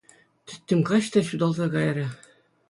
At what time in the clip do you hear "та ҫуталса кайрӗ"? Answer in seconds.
1.17-2.07